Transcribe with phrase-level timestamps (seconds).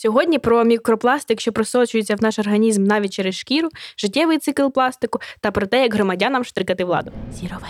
[0.00, 5.50] Сьогодні про мікропластик, що просочується в наш організм навіть через шкіру, життєвий цикл пластику та
[5.50, 7.12] про те, як громадянам штрикати владу.
[7.32, 7.60] Waste.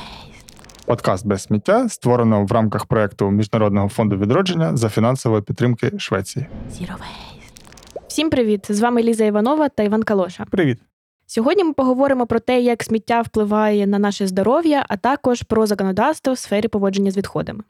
[0.86, 6.46] Подкаст без сміття створено в рамках проекту Міжнародного фонду відродження за фінансової підтримки Швеції.
[6.72, 8.00] Zero waste.
[8.08, 8.66] Всім привіт!
[8.68, 10.44] З вами Ліза Іванова та Іван Калоша.
[10.50, 10.78] Привіт!
[11.26, 16.32] Сьогодні ми поговоримо про те, як сміття впливає на наше здоров'я, а також про законодавство
[16.32, 17.62] в сфері поводження з відходами.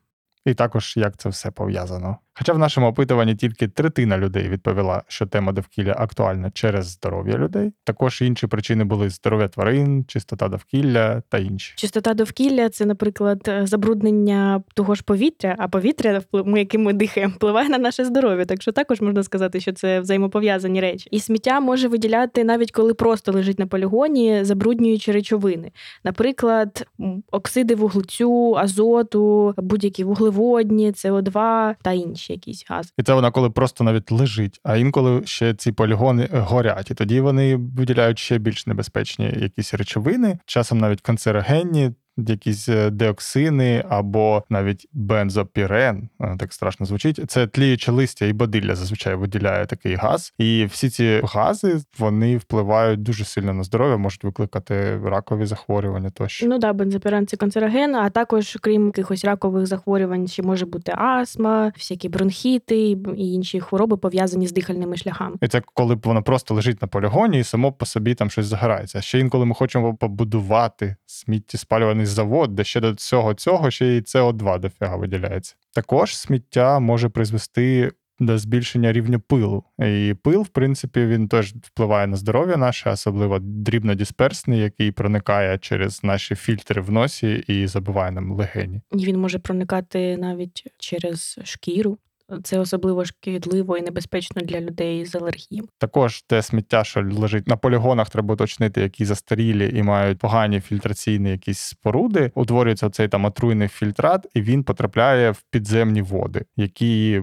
[0.45, 2.17] І також як це все пов'язано.
[2.39, 7.73] Хоча в нашому опитуванні тільки третина людей відповіла, що тема довкілля актуальна через здоров'я людей.
[7.85, 11.73] Також інші причини були здоров'я тварин, чистота довкілля та інші.
[11.77, 16.23] Чистота довкілля це, наприклад, забруднення того ж повітря, а повітря,
[16.57, 18.45] яким ми дихаємо, впливає на наше здоров'я.
[18.45, 21.09] Так що також можна сказати, що це взаємопов'язані речі.
[21.11, 25.73] І сміття може виділяти навіть коли просто лежить на полігоні, забруднюючи речовини,
[26.05, 26.87] наприклад,
[27.33, 32.93] оксиди вуглецю, азоту, будь-які вуглеводні, СО2 та інші якийсь газ.
[32.99, 37.21] І це вона коли просто навіть лежить, а інколи ще ці полігони горять, і тоді
[37.21, 41.91] вони виділяють ще більш небезпечні якісь речовини, часом навіть канцерогенні
[42.27, 47.21] якісь е, деоксини або навіть бензопірен, е, так страшно звучить.
[47.31, 50.35] Це тліюче листя і бодилля зазвичай виділяє такий газ.
[50.39, 56.11] І всі ці гази вони впливають дуже сильно на здоров'я, можуть викликати ракові захворювання.
[56.11, 60.93] Тощо ну да, бензопірен це канцероген, а також крім якихось ракових захворювань, ще може бути
[60.97, 62.79] астма, всякі бронхіти
[63.17, 65.37] і інші хвороби пов'язані з дихальними шляхами.
[65.43, 68.47] І це коли б воно просто лежить на полігоні і само по собі там щось
[68.47, 69.01] загорається.
[69.01, 74.61] Ще інколи ми хочемо побудувати сміттєспалюваний завод, де ще до цього цього ще й СО2
[74.61, 75.55] дофіга виділяється.
[75.75, 79.65] Також сміття може призвести до збільшення рівня пилу.
[79.79, 86.05] І пил, в принципі, він теж впливає на здоров'я наше, особливо дрібнодисперсний, який проникає через
[86.05, 88.81] наші фільтри в носі і забиває нам легені.
[88.93, 91.99] Він може проникати навіть через шкіру.
[92.43, 95.63] Це особливо шкідливо і небезпечно для людей з алергії.
[95.79, 101.31] Також те сміття, що лежить на полігонах, треба уточнити, які застарілі і мають погані фільтраційні
[101.31, 102.33] якісь споруди.
[102.35, 107.23] Утворюється цей там отруйний фільтрат, і він потрапляє в підземні води, які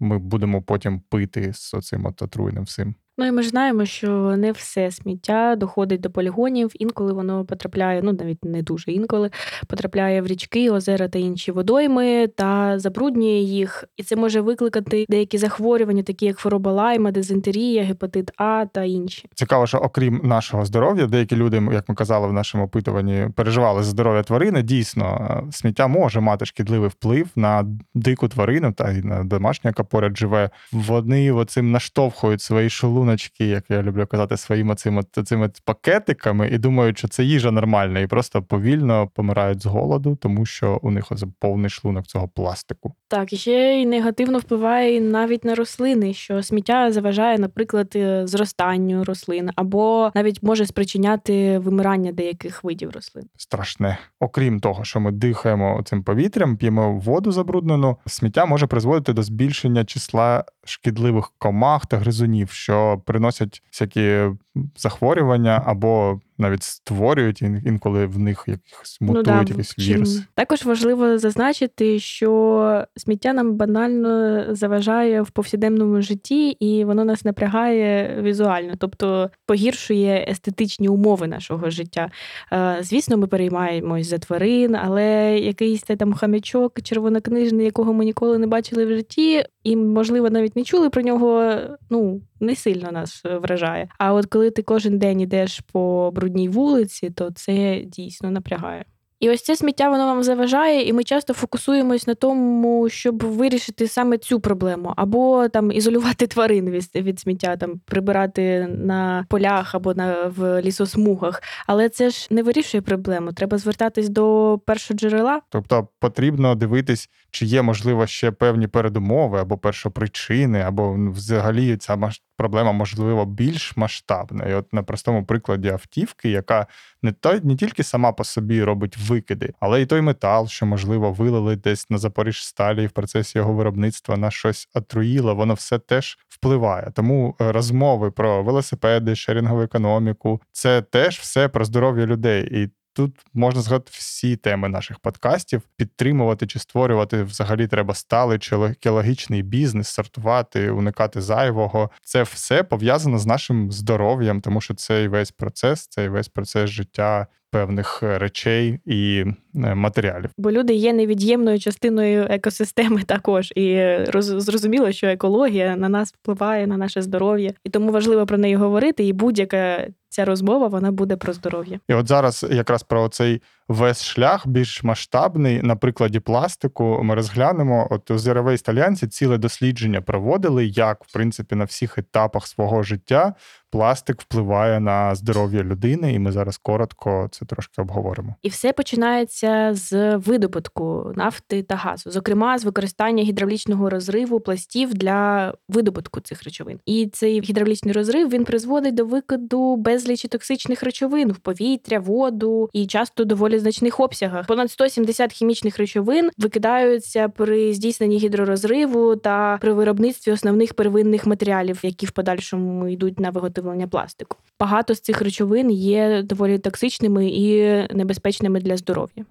[0.00, 2.94] ми будемо потім пити з оцим от отруйним всім.
[3.18, 8.02] Ну і ми ж знаємо, що не все сміття доходить до полігонів, інколи воно потрапляє,
[8.02, 9.30] ну навіть не дуже інколи,
[9.66, 13.84] потрапляє в річки, озера та інші водойми та забруднює їх.
[13.96, 19.28] І це може викликати деякі захворювання, такі як хвороба лайма, дизентерія, гепатит А та інші.
[19.34, 23.90] Цікаво, що окрім нашого здоров'я, деякі люди, як ми казали в нашому опитуванні, переживали за
[23.90, 24.62] здоров'я тварини.
[24.62, 30.16] Дійсно, сміття може мати шкідливий вплив на дику тварину та й на домашню, яка поряд
[30.16, 30.50] живе.
[30.72, 36.58] Вони оцим наштовхують свої шолу пакуночки, як я люблю казати, своїми цими, цими пакетиками, і
[36.58, 41.12] думають, що це їжа нормальна, і просто повільно помирають з голоду, тому що у них
[41.12, 42.94] ось повний шлунок цього пластику.
[43.08, 49.04] Так, і ще й негативно впливає навіть на рослини, що сміття заважає, наприклад, е, зростанню
[49.04, 53.24] рослин, або навіть може спричиняти вимирання деяких видів рослин.
[53.36, 59.22] Страшне, окрім того, що ми дихаємо цим повітрям, п'ємо воду забруднену, сміття може призводити до
[59.22, 64.30] збільшення числа шкідливих комах та гризунів, що приносять всякі
[64.76, 69.44] захворювання або навіть створюють інколи в них якихось мутують ну, да.
[69.48, 70.22] якісь віруси.
[70.34, 78.18] Також важливо зазначити, що сміття нам банально заважає в повсякденному житті, і воно нас напрягає
[78.22, 82.10] візуально, тобто погіршує естетичні умови нашого життя.
[82.52, 88.46] Е, звісно, ми переймаємось за тварин, але якийсь там хам'ячок червонокнижний, якого ми ніколи не
[88.46, 91.56] бачили в житті, і, можливо, навіть не чули про нього.
[91.90, 93.88] Ну не сильно нас вражає.
[93.98, 98.84] А от коли ти кожен день йдеш по брудній вулиці, то це дійсно напрягає.
[99.20, 103.88] І ось це сміття воно вам заважає, і ми часто фокусуємось на тому, щоб вирішити
[103.88, 109.94] саме цю проблему, або там ізолювати тварин від, від сміття, там прибирати на полях або
[109.94, 111.42] на в лісосмугах.
[111.66, 113.32] Але це ж не вирішує проблему.
[113.32, 115.40] Треба звертатись до першого джерела.
[115.48, 121.96] Тобто потрібно дивитись, чи є можливо ще певні передумови або першопричини, або взагалі ця
[122.36, 124.44] проблема можливо більш масштабна.
[124.44, 126.66] І от на простому прикладі автівки, яка
[127.02, 131.12] не то не тільки сама по собі робить викиди, але й той метал, що можливо
[131.12, 136.90] вилили десь на Запоріжсталі в процесі його виробництва на щось отруїло, воно все теж впливає.
[136.94, 142.48] Тому е, розмови про велосипеди, шерінгову економіку це теж все про здоров'я людей.
[142.62, 148.56] І Тут можна згадати всі теми наших подкастів, підтримувати чи створювати взагалі треба сталий чи
[148.56, 151.90] екологічний бізнес, сортувати, уникати зайвого.
[152.02, 157.26] Це все пов'язано з нашим здоров'ям, тому що цей весь процес, цей весь процес життя
[157.54, 159.24] певних речей і
[159.54, 160.30] матеріалів.
[160.38, 166.66] Бо люди є невід'ємною частиною екосистеми також, і роз, зрозуміло, що екологія на нас впливає
[166.66, 169.04] на наше здоров'я, і тому важливо про неї говорити.
[169.04, 171.80] І будь-яка ця розмова вона буде про здоров'я.
[171.88, 175.62] І от зараз якраз про цей весь шлях більш масштабний.
[175.62, 177.88] На прикладі пластику ми розглянемо.
[177.90, 183.34] От у Waste Альянсі ціле дослідження проводили, як в принципі на всіх етапах свого життя
[183.74, 188.34] пластик впливає на здоров'я людини, і ми зараз коротко це трошки обговоримо.
[188.42, 195.54] І все починається з видобутку нафти та газу, зокрема з використання гідравлічного розриву пластів для
[195.68, 196.78] видобутку цих речовин.
[196.86, 202.86] І цей гідравлічний розрив він призводить до викиду безлічі токсичних речовин в повітря, воду і
[202.86, 204.46] часто доволі значних обсягах.
[204.46, 212.06] Понад 170 хімічних речовин викидаються при здійсненні гідророзриву та при виробництві основних первинних матеріалів, які
[212.06, 214.36] в подальшому йдуть на виготовлення виготовлення пластику.
[214.60, 217.58] Багато з цих речовин є доволі токсичними і
[217.94, 219.24] небезпечними для здоров'я.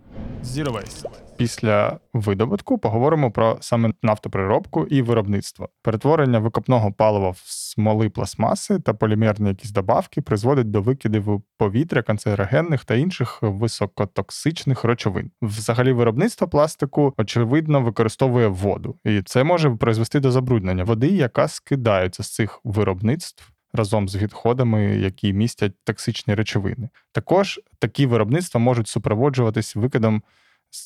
[0.43, 0.83] Zero.
[1.37, 5.69] Після видобутку поговоримо про саме нафтоприробку і виробництво.
[5.81, 12.85] Перетворення викопного палива в смоли пластмаси та полімерні якісь добавки призводить до викидів повітря, канцерогенних
[12.85, 15.31] та інших високотоксичних речовин.
[15.41, 22.23] Взагалі, виробництво пластику очевидно використовує воду, і це може призвести до забруднення води, яка скидається
[22.23, 26.89] з цих виробництв разом з відходами, які містять токсичні речовини.
[27.11, 30.23] Також такі виробництва можуть супроводжуватись викидом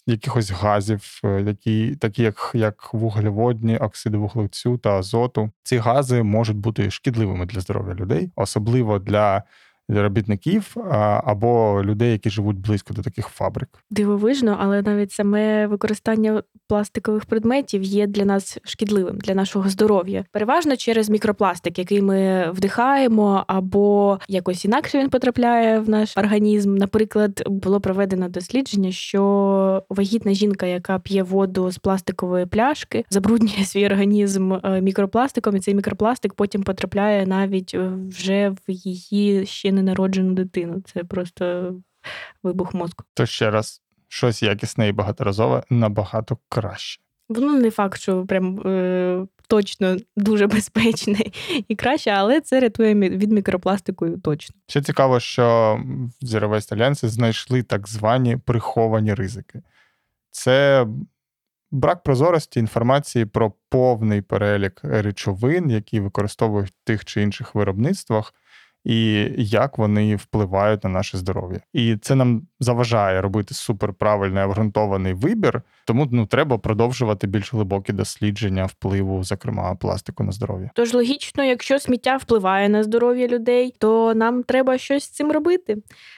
[0.06, 5.52] якихось газів, е, які такі як як вуглеводні, оксиди вуглецю та азоту.
[5.64, 9.44] Ці гази можуть бути шкідливими для здоров'я людей, особливо для
[9.90, 10.76] робітників
[11.24, 13.70] або людей, які живуть близько до таких фабрик.
[13.90, 20.26] Дивовижно, але навіть саме використання пластикових предметів є для нас шкідливим для нашого здоров'я.
[20.32, 26.76] Переважно через мікропластик, який ми вдихаємо, або якось інакше він потрапляє в наш організм.
[26.76, 33.86] Наприклад, було проведено дослідження, що вагітна жінка, яка п'є воду з пластикової пляшки, забруднює свій
[33.86, 37.76] організм е, мікропластиком, і цей мікропластик потім потрапляє навіть
[38.10, 40.82] вже в її ще ненароджену дитину.
[40.94, 41.76] Це просто
[42.44, 43.06] вибух мозку.
[43.14, 47.02] То ще раз, щось якісне і багаторазове набагато краще.
[47.30, 51.20] Воно не факт, що прям е, точно дуже безпечне
[51.68, 54.56] і краще, але це рятує від мікропластику точно.
[54.68, 55.80] Ще цікаво, що
[56.22, 59.62] в Zero Waste знайшли так звані приховані ризики.
[60.32, 60.88] Це
[61.72, 68.34] брак прозорості інформації про повний перелік речовин, які використовують в тих чи інших виробництвах
[68.88, 71.60] і як вони впливають на наше здоров'я.
[71.74, 78.66] І це нам заважає робити суперправильний обґрунтований вибір, тому ну треба продовжувати більш глибокі дослідження
[78.66, 80.70] впливу, зокрема пластику на здоров'я.
[80.74, 85.78] Тож логічно, якщо сміття впливає на здоров'я людей, то нам треба щось з цим робити.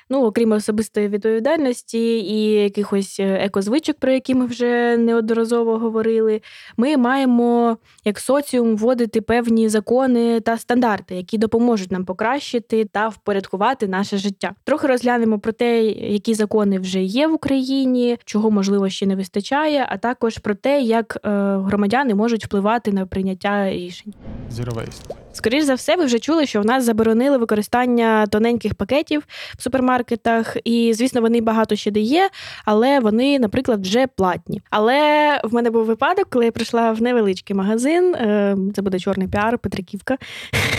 [0.10, 6.42] Ну окрім особистої відповідальності і якихось е, екозвичок, про які ми вже неодноразово говорили,
[6.78, 13.88] ми маємо як соціум вводити певні закони та стандарти, які допоможуть нам покращити та впорядкувати
[13.88, 14.56] наше життя.
[14.64, 19.59] Трохи розглянемо про те, які закони вже є в Україні, чого можливо ще не вистачає,
[19.90, 24.14] а також про те, як е, громадяни можуть впливати на прийняття рішень.
[24.52, 24.90] Zero.
[25.34, 29.24] Скоріше за все, ви вже чули, що в нас заборонили використання тоненьких пакетів
[29.58, 32.30] в супермаркетах, і звісно, вони багато ще де є,
[32.66, 34.62] але вони, наприклад, вже платні.
[34.70, 35.00] Але
[35.44, 38.16] в мене був випадок, коли я прийшла в невеличкий магазин.
[38.16, 40.18] Е, це буде чорний піар, Петриківка.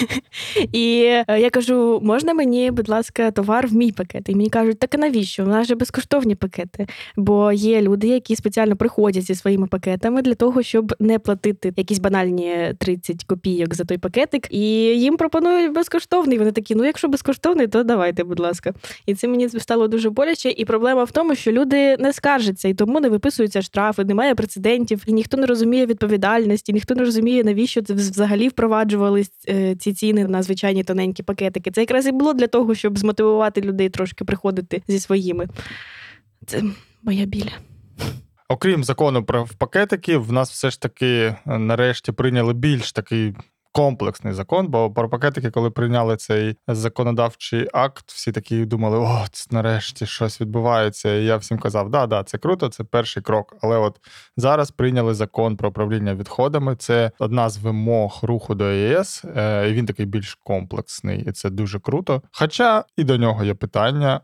[0.72, 4.28] І е, я кажу: можна мені, будь ласка, товар в мій пакет?
[4.28, 5.44] І мені кажуть, так а навіщо?
[5.44, 6.86] У нас же безкоштовні пакети.
[7.16, 11.98] Бо є люди, які спеціально приходять зі своїми пакетами для того, щоб не платити якісь
[11.98, 13.98] банальні 30 копійок за той
[14.40, 14.60] пакетик, і
[15.00, 16.38] їм пропонують безкоштовний.
[16.38, 18.74] Вони такі, ну якщо безкоштовний, то давайте, будь ласка.
[19.06, 20.50] І це мені стало дуже боляче.
[20.50, 25.02] І проблема в тому, що люди не скаржаться і тому не виписуються штрафи, немає прецедентів,
[25.06, 30.24] і ніхто не розуміє відповідальності, ніхто не розуміє, навіщо це взагалі впроваджувались е, ці ціни
[30.24, 31.70] на звичайні тоненькі пакетики.
[31.70, 35.48] Це якраз і було для того, щоб змотивувати людей трошки приходити зі своїми.
[36.46, 36.62] Це
[37.02, 37.50] моя біль.
[38.48, 43.34] Окрім закону про пакетики, в нас все ж таки е, нарешті прийняли більш такий
[43.72, 50.06] комплексний закон, бо про пакетики, коли прийняли цей законодавчий акт, всі такі думали, о, нарешті
[50.06, 51.14] щось відбувається.
[51.14, 53.56] І я всім казав, да, да, це круто, це перший крок.
[53.62, 54.00] Але от
[54.36, 56.76] зараз прийняли закон про управління відходами.
[56.76, 61.50] Це одна з вимог руху до ЄС, е, і він такий більш комплексний, і це
[61.50, 62.22] дуже круто.
[62.32, 64.20] Хоча і до нього є питання.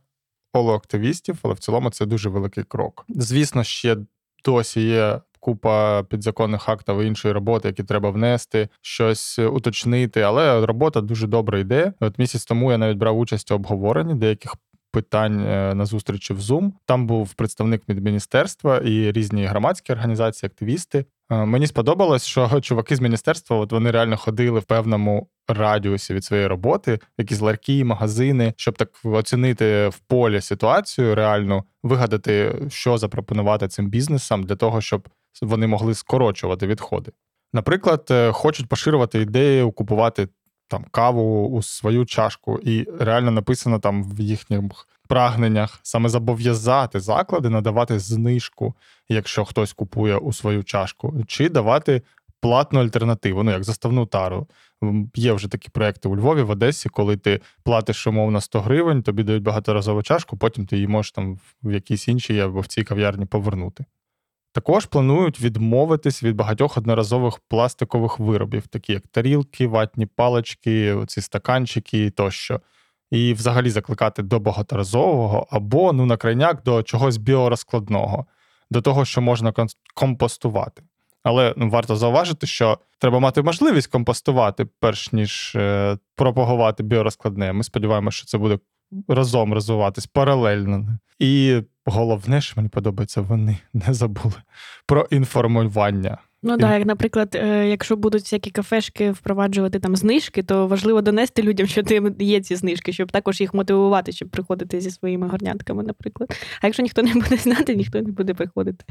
[0.53, 3.05] коло Активістів, але в цілому це дуже великий крок.
[3.09, 3.97] Звісно, ще
[4.45, 10.21] досі є купа підзаконних актів і іншої роботи, які треба внести, щось уточнити.
[10.21, 11.93] Але робота дуже добре йде.
[12.01, 14.55] От місяць тому я навіть брав участь у обговоренні деяких
[14.93, 16.73] питань е, на зустрічі в Zoom.
[16.87, 21.05] Там був представник від міністерства і різні громадські організації, активісти.
[21.31, 26.25] Е, мені сподобалось, що чуваки з міністерства от вони реально ходили в певному радіусі від
[26.25, 33.69] своєї роботи, якісь ларки, магазини, щоб так оцінити в полі ситуацію, реально вигадати, що запропонувати
[33.69, 35.09] цим бізнесам для того, щоб
[35.43, 37.13] вони могли скорочувати відходи.
[37.53, 40.29] Наприклад, е, хочуть поширювати ідею купувати
[40.69, 44.61] там каву у свою чашку, і реально написано там в їхніх
[45.09, 48.75] прагненнях саме зобов'язати заклади надавати знижку,
[49.09, 52.03] якщо хтось купує у свою чашку, чи давати
[52.41, 54.47] платну альтернативу, ну як заставну тару.
[55.15, 59.23] Є вже такі проекти у Львові, в Одесі, коли ти платиш умовно 100 гривень, тобі
[59.23, 63.27] дають багаторазову чашку, потім ти її можеш там в якійсь іншій або в цій кав'ярні
[63.27, 63.85] повернути.
[64.57, 72.11] Також планують відмовитись від багатьох одноразових пластикових виробів, такі як тарілки, ватні палички, ці стаканчики
[72.11, 72.61] тощо.
[73.11, 78.27] І взагалі закликати до багаторазового або ну на крайняк до чогось біорозкладного,
[78.71, 79.53] до того, що можна
[79.95, 80.83] компостувати.
[81.23, 87.53] Але ну, варто зауважити, що треба мати можливість компостувати, перш ніж е, пропагувати біорозкладне.
[87.53, 88.59] Ми сподіваємося, що це буде
[89.09, 90.99] разом розвиватись паралельно.
[91.19, 94.35] І головне, що мені подобається, вони не забули
[94.87, 96.19] про інформування.
[96.43, 101.43] Ну так, як, наприклад, е, якщо будуть всякі кафешки впроваджувати там знижки, то важливо донести
[101.43, 101.83] людям, що
[102.19, 106.31] є ці знижки, щоб також їх мотивувати, щоб приходити зі своїми горнятками, наприклад.
[106.61, 108.85] А якщо ніхто не буде знати, ніхто не буде приходити.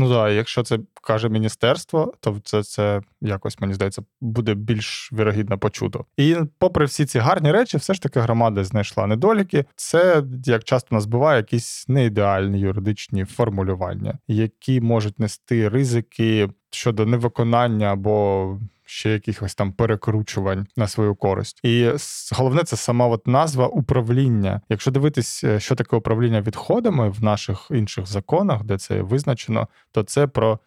[0.00, 5.58] Ну да, якщо це каже міністерство, то це це якось мені здається буде більш вірогідно
[5.58, 6.04] почуто.
[6.16, 9.64] І попри всі ці гарні речі, все ж таки громада знайшла недоліки.
[9.76, 17.92] Це як часто нас буває, якісь неідеальні юридичні формулювання, які можуть нести ризики щодо невиконання
[17.92, 21.60] або ще якихось там перекручувань на свою користь.
[21.62, 21.90] І
[22.32, 24.60] головне це сама от назва управління.
[24.68, 30.02] Якщо дивитись, е, що таке управління відходами в наших інших законах, де це визначено, то
[30.02, 30.58] це про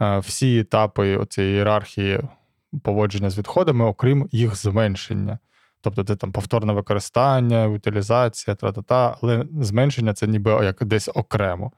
[0.00, 2.20] е, всі етапи цієї ієрархії
[2.82, 5.38] поводження з відходами, окрім їх зменшення.
[5.80, 11.72] Тобто це там повторне використання, утилізація, тра-та-та, але зменшення це ніби як десь окремо.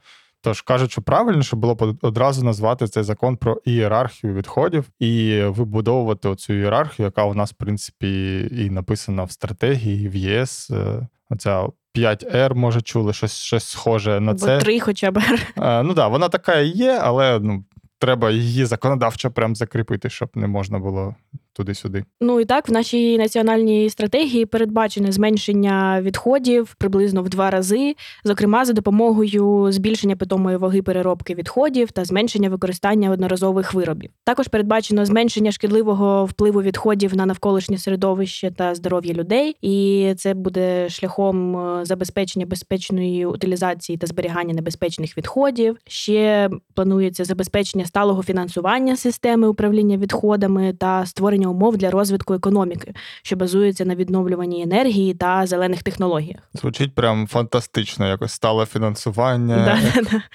[0.47, 6.29] Тож кажуть, що правильніше було б одразу назвати цей закон про ієрархію відходів і вибудовувати
[6.29, 10.71] оцю ієрархію, яка у нас, в принципі, і написана в стратегії в ЄС.
[10.71, 14.57] Е, оця 5R, може, чули щось щось схоже на це.
[14.57, 15.23] Бо три хоча б.
[15.57, 17.65] А, ну так, да, вона така і є, але ну,
[17.99, 21.15] треба її законодавчо прям закріпити, щоб не можна було
[21.57, 22.05] туди-сюди.
[22.21, 27.95] Ну і так в нашій національній стратегії передбачене зменшення відходів приблизно в два рази,
[28.25, 34.11] зокрема за допомогою збільшення питомої ваги переробки відходів та зменшення використання одноразових виробів.
[34.25, 40.89] Також передбачено зменшення шкідливого впливу відходів на навколишнє середовище та здоров'я людей, і це буде
[40.89, 45.77] шляхом е, забезпечення безпечної утилізації та зберігання небезпечних відходів.
[45.87, 52.95] Ще планується забезпечення сталого фінансування системи управління відходами та створення створення умов для розвитку економіки,
[53.23, 56.41] що базується на відновлюванні енергії та зелених технологіях.
[56.55, 59.79] Звучить прям фантастично, якось стале фінансування,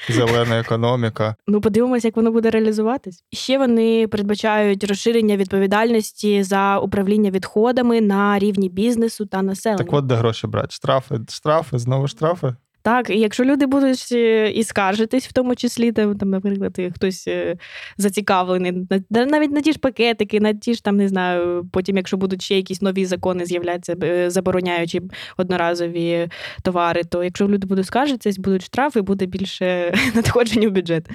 [0.10, 1.36] зелена економіка.
[1.48, 3.24] Ну, подивимося, як воно буде реалізуватись.
[3.34, 9.84] Ще вони передбачають розширення відповідальності за управління відходами на рівні бізнесу та населення.
[9.84, 10.68] Так от де гроші брати?
[10.72, 12.56] Штрафи, штрафи, знову штрафи.
[12.84, 17.58] Так, і якщо люди будуть е, і скаржитись, в тому числі, там, наприклад, хтось е,
[17.98, 22.42] зацікавлений, навіть на ті ж пакетики, на ті ж там не знаю, потім, якщо будуть
[22.42, 25.02] ще якісь нові закони з'являтися, е, забороняючи
[25.38, 26.30] одноразові
[26.64, 31.08] товари, то якщо люди будуть скаржитись, будуть штрафи, буде більше надходжень у бюджет.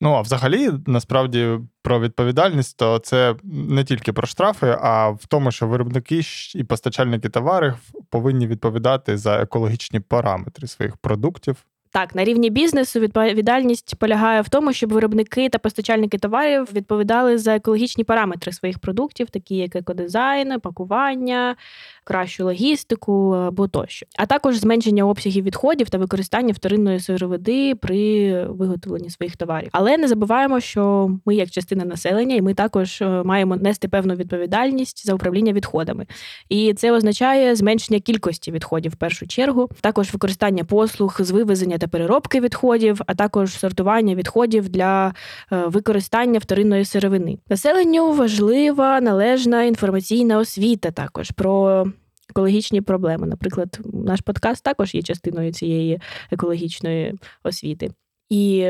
[0.00, 5.50] Ну, а взагалі, насправді, про відповідальність, то це не тільки про штрафи, а в тому,
[5.50, 6.20] що виробники
[6.54, 7.74] і постачальники товарів
[8.10, 11.56] повинні відповідати за екологічні параметри своїх продуктів.
[11.94, 17.56] Так, на рівні бізнесу відповідальність полягає в тому, щоб виробники та постачальники товарів відповідали за
[17.56, 21.56] екологічні параметри своїх продуктів, такі як екодизайн, пакування,
[22.04, 29.10] кращу логістику або тощо, а також зменшення обсягів відходів та використання вторинної сировини при виготовленні
[29.10, 29.68] своїх товарів.
[29.72, 34.14] Але не забуваємо, що ми, як частина населення, і ми також е, маємо нести певну
[34.14, 36.06] відповідальність за управління відходами.
[36.48, 41.88] І це означає зменшення кількості відходів в першу чергу, також використання послуг з вивезення та
[41.88, 45.14] переробки відходів, а також сортування відходів для
[45.52, 47.38] е, використання вторинної сировини.
[47.48, 51.86] Населенню важлива належна інформаційна освіта також про
[52.30, 53.26] екологічні проблеми.
[53.26, 56.00] Наприклад, наш подкаст також є частиною цієї
[56.30, 57.90] екологічної освіти.
[58.30, 58.68] І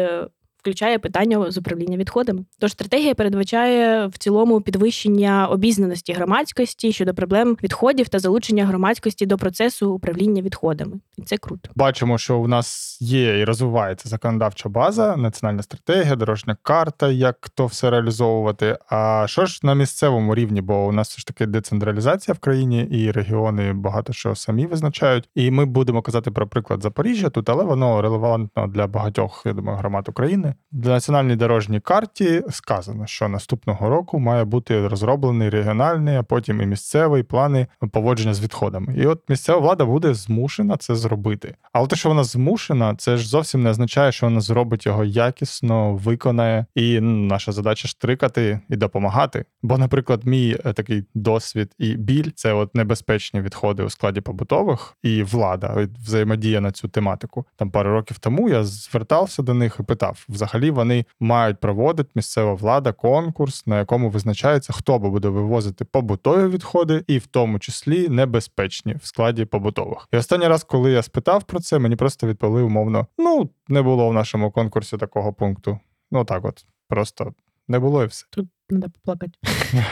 [0.65, 2.45] включає питання з управління відходами.
[2.59, 9.39] Тож стратегія передбачає в цілому підвищення обізнаності громадськості щодо проблем відходів та залучення громадськості до
[9.39, 10.93] процесу управління відходами.
[11.17, 11.71] І це круто.
[11.75, 17.67] Бачимо, що у нас є і розвивається законодавча база, національна стратегія, дорожня карта, як то
[17.67, 18.79] все реалізовувати.
[18.89, 20.61] А що ж на місцевому рівні?
[20.61, 25.29] Бо у нас все ж таки децентралізація в країні, і регіони багато що самі визначають.
[25.35, 29.79] І ми будемо казати про приклад Запоріжжя тут, але воно релевантно для багатьох, я думаю,
[29.79, 30.54] громад України.
[30.73, 36.67] Для національній дорожній карті сказано, що наступного року має бути розроблений регіональний, а потім і
[36.67, 38.95] місцевий плани поводження з відходами.
[38.97, 41.55] І от місцева влада буде змушена це зробити.
[41.73, 45.95] Але те, що вона змушена, це ж зовсім не означає, що вона зробить його якісно,
[45.95, 46.67] виконає.
[46.75, 49.45] І наша задача штрикати і допомагати.
[49.63, 54.97] Бо, наприклад, мій е, такий досвід і біль це от небезпечні відходи у складі побутових
[55.03, 57.47] і влада взаємодія на цю тематику.
[57.57, 62.55] Там пару років тому я звертався до них і питав: взагалі вони мають проводити місцева
[62.55, 68.95] влада конкурс, на якому визначається, хто буде вивозити побутові відходи, і в тому числі небезпечні
[68.95, 70.09] в складі побутових.
[70.13, 74.09] І останній раз, коли я спитав про це, мені просто відповіли умовно: ну не було
[74.09, 75.79] в нашому конкурсі такого пункту.
[76.11, 77.35] Ну так, от просто
[77.69, 78.27] не було і все.
[78.31, 79.39] Тут треба поплакати.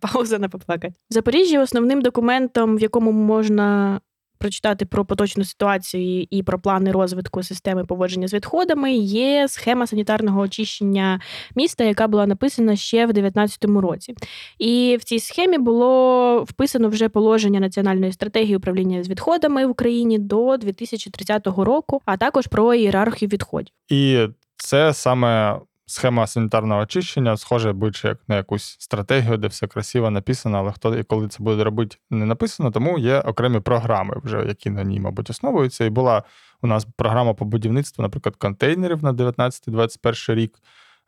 [0.00, 0.94] Пауза на поплакати.
[1.10, 4.00] Запоріжжя основним документом, в якому можна
[4.38, 10.40] прочитати про поточну ситуацію і про плани розвитку системи поводження з відходами, є схема санітарного
[10.40, 11.20] очищення
[11.56, 14.14] міста, яка була написана ще в 2019 році.
[14.58, 20.18] І в цій схемі було вписано вже положення національної стратегії управління з відходами в Україні
[20.18, 23.74] до 2030 року, а також про ієрархію відходів.
[23.88, 24.26] І
[24.56, 30.58] це саме схема санітарного очищення схоже більше як на якусь стратегію, де все красиво написано,
[30.58, 34.70] але хто і коли це буде робити, не написано, тому є окремі програми, вже які
[34.70, 35.84] на ній, мабуть, основуються.
[35.84, 36.22] І була
[36.62, 40.58] у нас програма по будівництву, наприклад, контейнерів на 19-21 рік.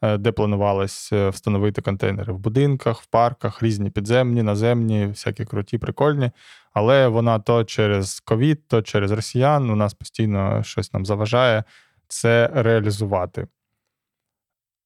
[0.03, 5.79] Е, де планувалось е, встановити контейнери в будинках, в парках, різні підземні, наземні, всякі круті,
[5.79, 6.31] прикольні.
[6.73, 11.65] Але вона то через ковід, то через росіян у нас постійно щось нам заважає
[12.09, 13.47] це реалізувати.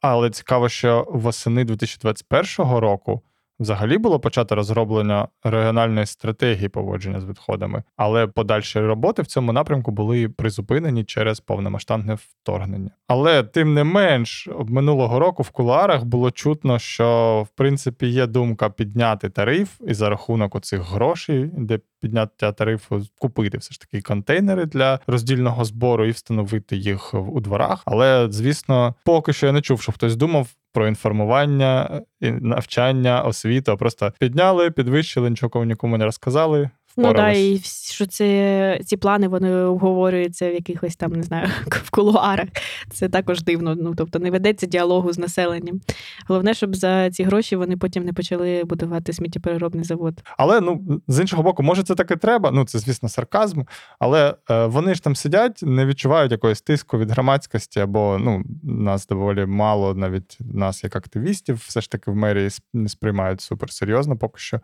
[0.06, 3.22] Але цікаво, що восени 2021 року
[3.60, 9.90] взагалі було почато розроблення регіональної стратегії поводження з відходами, але подальші роботи в цьому напрямку
[9.90, 12.90] були призупинені через повномасштабне вторгнення.
[13.08, 18.70] Але тим не менш, минулого року в кулуарах було чутно, що в принципі є думка
[18.70, 24.66] підняти тариф і за рахунок оцих грошей, де підняття тарифу купити все ж таки контейнери
[24.66, 27.82] для роздільного збору і встановити їх у дворах.
[27.86, 33.76] Але звісно, поки що я не чув, що хтось думав про інформування, навчання, освіту.
[33.76, 36.70] Просто підняли, підвищили, нічого нікому не розказали.
[36.96, 41.90] Ну да, і що це ці плани вони обговорюються в якихось там, не знаю, в
[41.90, 42.48] кулуарах.
[42.90, 43.74] Це також дивно.
[43.74, 45.80] Ну тобто не ведеться діалогу з населенням.
[46.28, 50.22] Головне, щоб за ці гроші вони потім не почали будувати сміттєпереробний завод.
[50.36, 52.50] Але ну з іншого боку, може, це так і треба.
[52.50, 53.62] Ну це звісно сарказм,
[53.98, 59.06] але е, вони ж там сидять, не відчувають якогось тиску від громадськості, або ну нас
[59.06, 64.38] доволі мало, навіть нас як активістів, все ж таки в мерії не сприймають суперсерйозно поки
[64.38, 64.60] що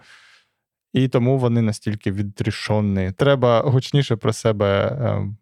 [0.93, 3.13] і тому вони настільки відрішені.
[3.13, 5.37] Треба гучніше про себе ем,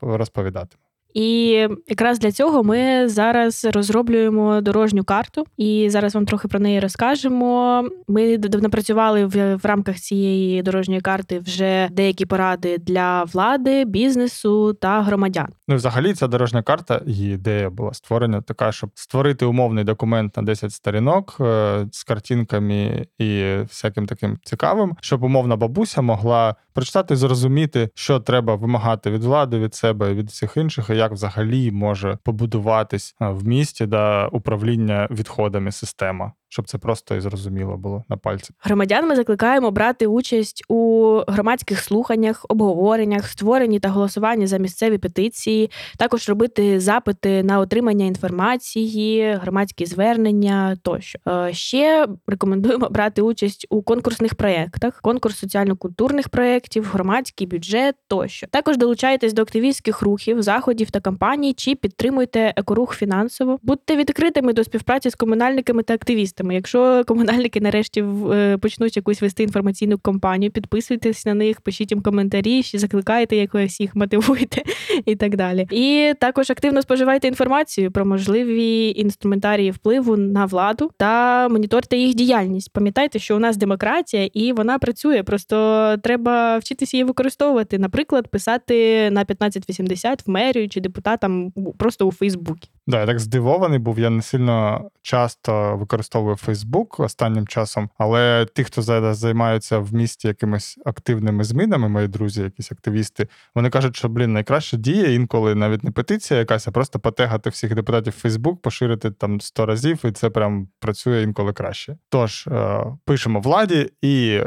[0.00, 0.76] розповідати.
[1.14, 1.50] І
[1.88, 7.84] якраз для цього ми зараз розроблюємо дорожню карту, і зараз вам трохи про неї розкажемо.
[8.08, 15.02] Ми напрацювали в, в рамках цієї дорожньої карти вже деякі поради для влади, бізнесу та
[15.02, 15.48] громадян.
[15.68, 20.42] Ну, взагалі, ця дорожня карта, її ідея була створена така, щоб створити умовний документ на
[20.42, 27.90] 10 сторінок е, з картинками і всяким таким цікавим, щоб умовна бабуся могла прочитати, зрозуміти,
[27.94, 33.46] що треба вимагати від влади, від себе від всіх інших як взагалі може побудуватись в
[33.46, 38.50] місті да управління відходами система щоб це просто і зрозуміло було на пальці.
[38.60, 45.70] Громадян ми закликаємо брати участь у громадських слуханнях, обговореннях, створенні та голосуванні за місцеві петиції,
[45.98, 51.18] також робити запити на отримання інформації, громадські звернення тощо.
[51.28, 58.46] Е, ще рекомендуємо брати участь у конкурсних проєктах, конкурс соціально-культурних проєктів, громадський бюджет тощо.
[58.46, 63.58] Також долучайтесь до активістських рухів, заходів та кампаній, чи підтримуйте екорух фінансово.
[63.62, 66.54] Будьте відкритими до співпраці з комунальниками та активістами журналістами.
[66.54, 72.62] Якщо комунальники нарешті е, почнуть якусь вести інформаційну кампанію, підписуйтесь на них, пишіть їм коментарі,
[72.62, 74.62] закликайте якось їх мотивуйте
[75.06, 75.66] і так далі.
[75.70, 82.72] І також активно споживайте інформацію про можливі інструментарії впливу на владу та моніторте їх діяльність.
[82.72, 85.22] Пам'ятайте, що у нас демократія і вона працює.
[85.22, 87.78] Просто треба вчитися її використовувати.
[87.78, 92.68] Наприклад, писати на 1580 в мерію чи депутатам просто у Фейсбуці.
[92.86, 93.98] Да, я так здивований був.
[93.98, 100.28] Я не сильно часто використовую Фейсбук останнім часом, але ті, хто зараз займаються в місті
[100.28, 105.84] якимись активними змінами, мої друзі, якісь активісти, вони кажуть, що блін, найкраща дія інколи навіть
[105.84, 110.30] не петиція якась, а просто потегати всіх депутатів Фейсбук, поширити там 100 разів, і це
[110.30, 111.96] прям працює інколи краще.
[112.08, 114.40] Тож е, пишемо владі і.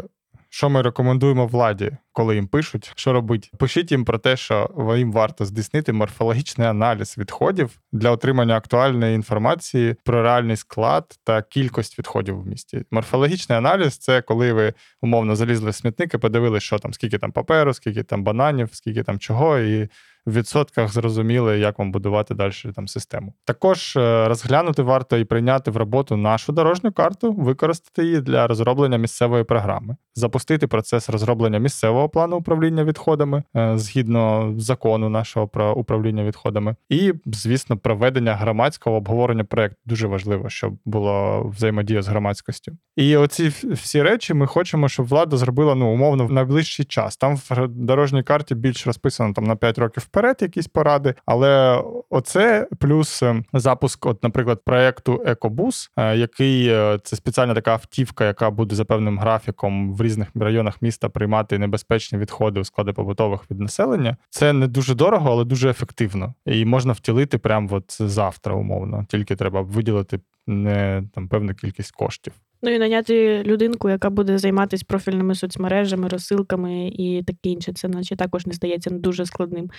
[0.55, 3.51] Що ми рекомендуємо владі, коли їм пишуть, що робить?
[3.59, 9.95] Пишіть їм про те, що їм варто здійснити морфологічний аналіз відходів для отримання актуальної інформації
[10.03, 12.85] про реальний склад та кількість відходів в місті.
[12.91, 17.31] Морфологічний аналіз це коли ви умовно залізли в смітник і подивилися, що там, скільки там
[17.31, 19.89] паперу, скільки там бананів, скільки там чого, і
[20.25, 23.33] в відсотках зрозуміли, як вам будувати далі там систему.
[23.45, 28.97] Також е, розглянути варто і прийняти в роботу нашу дорожню карту, використати її для розроблення
[28.97, 36.23] місцевої програми, запустити процес розроблення місцевого плану управління відходами е, згідно закону нашого про управління
[36.23, 39.77] відходами, і, звісно, проведення громадського обговорення проєкту.
[39.85, 42.77] Дуже важливо, щоб було взаємодія з громадськістю.
[42.95, 47.17] І оці всі речі ми хочемо, щоб влада зробила ну умовно в найближчий час.
[47.17, 51.13] Там в дорожній карті більш розписано там на 5 років вперед якісь поради.
[51.25, 57.71] Але оце плюс е, запуск, от, наприклад, проекту Екобус, е, який е, це спеціальна така
[57.71, 62.93] автівка, яка буде за певним графіком в різних районах міста приймати небезпечні відходи у склади
[62.93, 64.17] побутових від населення.
[64.29, 66.33] Це не дуже дорого, але дуже ефективно.
[66.45, 69.05] І можна втілити прямо от завтра, умовно.
[69.09, 72.33] Тільки треба виділити не там певну кількість коштів.
[72.65, 77.73] Ну і наняти людинку, яка буде займатися профільними соцмережами, розсилками і таке інше.
[77.73, 79.69] Це наче також не здається дуже складним,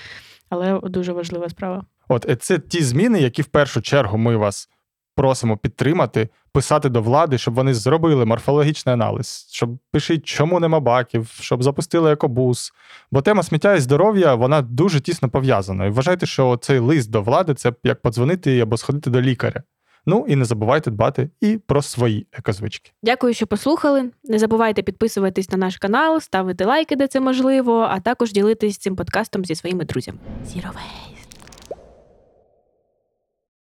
[0.48, 1.84] але дуже важлива справа.
[2.08, 4.68] От це ті зміни, які в першу чергу ми вас
[5.14, 11.38] просимо підтримати, писати до влади, щоб вони зробили морфологічний аналіз, щоб пишіть, чому нема баків,
[11.40, 12.72] щоб запустили екобус.
[13.10, 15.86] Бо тема сміття і здоров'я вона дуже тісно пов'язана.
[15.86, 19.62] І вважайте, що цей лист до влади це як подзвонити або сходити до лікаря.
[20.06, 22.90] Ну і не забувайте дбати і про свої екозвички.
[23.02, 24.10] Дякую, що послухали.
[24.24, 28.96] Не забувайте підписуватись на наш канал, ставити лайки, де це можливо, а також ділитись цим
[28.96, 30.18] подкастом зі своїми друзями.
[30.46, 30.72] Zero